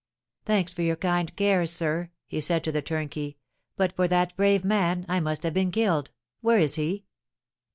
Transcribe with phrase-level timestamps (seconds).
[0.45, 3.37] "Thanks for your kind cares, sir," he said to the turnkey.
[3.77, 6.09] "But for that brave man, I must have been killed.
[6.41, 7.05] Where is he?"